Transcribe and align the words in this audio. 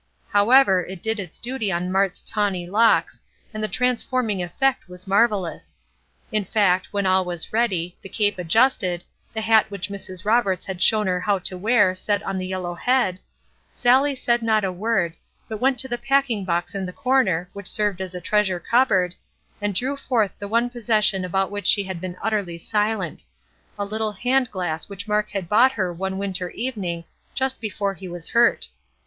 However, 0.31 0.83
it 0.83 1.03
did 1.03 1.19
its 1.19 1.37
duty 1.37 1.71
on 1.71 1.91
Mart's 1.91 2.23
tawny 2.23 2.65
locks, 2.65 3.21
and 3.53 3.63
the 3.63 3.67
transforming 3.67 4.41
effect 4.41 4.89
was 4.89 5.05
marvellous. 5.05 5.75
In 6.31 6.43
fact, 6.43 6.87
when 6.91 7.05
all 7.05 7.23
was 7.23 7.53
ready, 7.53 7.95
the 8.01 8.09
cape 8.09 8.39
adjusted, 8.39 9.03
the 9.31 9.41
hat 9.41 9.69
which 9.69 9.89
Mrs. 9.89 10.25
Roberts 10.25 10.65
had 10.65 10.81
shown 10.81 11.05
her 11.05 11.19
how 11.19 11.37
to 11.37 11.55
wear 11.55 11.93
set 11.93 12.23
on 12.23 12.39
the 12.39 12.47
yellow 12.47 12.73
head, 12.73 13.19
Sallie 13.71 14.15
said 14.15 14.41
not 14.41 14.63
a 14.63 14.71
word, 14.71 15.13
but 15.47 15.61
went 15.61 15.77
to 15.81 15.87
the 15.87 15.99
packing 15.99 16.45
box 16.45 16.73
in 16.73 16.87
the 16.87 16.93
corner 16.93 17.47
which 17.53 17.67
served 17.67 18.01
as 18.01 18.15
a 18.15 18.19
treasure 18.21 18.59
cupboard, 18.59 19.13
and 19.61 19.75
drew 19.75 19.95
forth 19.95 20.33
the 20.39 20.47
one 20.47 20.71
possession 20.71 21.23
about 21.23 21.51
which 21.51 21.67
she 21.67 21.83
had 21.83 22.01
been 22.01 22.17
utterly 22.23 22.57
silent 22.57 23.23
a 23.77 23.85
little 23.85 24.13
hand 24.13 24.49
glass 24.49 24.89
which 24.89 25.07
Mark 25.07 25.29
had 25.29 25.47
brought 25.47 25.73
her 25.73 25.93
one 25.93 26.17
winter 26.17 26.49
evening 26.55 27.03
just 27.35 27.61
before 27.61 27.93
he 27.93 28.07
was 28.07 28.29
hurt. 28.29 28.67